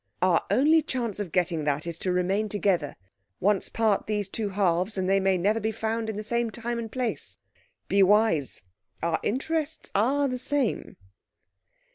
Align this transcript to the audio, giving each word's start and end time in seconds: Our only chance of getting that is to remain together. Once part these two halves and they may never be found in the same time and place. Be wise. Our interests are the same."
Our 0.23 0.43
only 0.49 0.81
chance 0.81 1.19
of 1.19 1.31
getting 1.31 1.63
that 1.65 1.85
is 1.85 1.99
to 1.99 2.11
remain 2.11 2.49
together. 2.49 2.95
Once 3.39 3.69
part 3.69 4.07
these 4.07 4.29
two 4.29 4.49
halves 4.49 4.97
and 4.97 5.07
they 5.07 5.19
may 5.19 5.37
never 5.37 5.59
be 5.59 5.71
found 5.71 6.09
in 6.09 6.15
the 6.15 6.23
same 6.23 6.49
time 6.49 6.79
and 6.79 6.91
place. 6.91 7.37
Be 7.87 8.01
wise. 8.01 8.63
Our 9.03 9.19
interests 9.21 9.91
are 9.93 10.27
the 10.27 10.39
same." 10.39 10.95